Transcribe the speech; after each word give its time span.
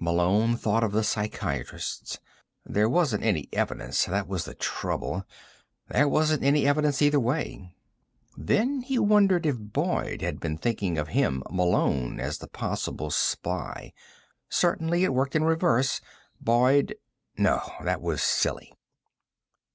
Malone 0.00 0.56
thought 0.56 0.82
of 0.82 0.92
the 0.92 1.04
psychiatrists. 1.04 2.18
There 2.64 2.88
wasn't 2.88 3.22
any 3.22 3.50
evidence, 3.52 4.06
that 4.06 4.26
was 4.26 4.46
the 4.46 4.54
trouble. 4.54 5.24
There 5.88 6.08
wasn't 6.08 6.42
any 6.42 6.66
evidence 6.66 7.02
either 7.02 7.20
way. 7.20 7.76
Then 8.34 8.80
he 8.80 8.98
wondered 8.98 9.44
if 9.44 9.58
Boyd 9.58 10.22
had 10.22 10.40
been 10.40 10.56
thinking 10.56 10.96
of 10.96 11.08
him, 11.08 11.42
Malone, 11.50 12.18
as 12.18 12.38
the 12.38 12.48
possible 12.48 13.10
spy. 13.10 13.92
Certainly 14.48 15.04
it 15.04 15.12
worked 15.12 15.36
in 15.36 15.44
reverse. 15.44 16.00
Boyd 16.40 16.94
No. 17.36 17.60
That 17.82 18.00
was 18.00 18.22
silly. 18.22 18.72